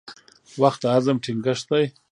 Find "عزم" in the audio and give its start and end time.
0.95-1.17